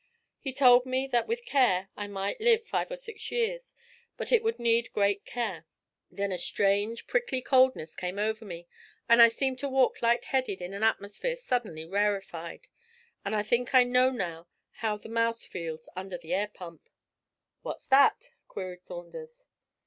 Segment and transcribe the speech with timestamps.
[0.39, 3.75] He told me that with care I might live five or six years,
[4.17, 5.67] but it would need great care.
[6.09, 8.67] Then a strange prickly coldness came over me,
[9.07, 12.65] and I seemed to walk light headed in an atmosphere suddenly rarefied.
[13.23, 16.89] I think I know now how the mouse feels under the air pump.'
[17.61, 19.45] 'What's that?' queried Saunders.